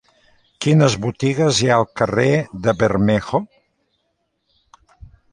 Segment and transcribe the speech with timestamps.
[0.65, 2.33] Quines botigues hi ha al carrer
[2.67, 3.43] de Bermejo?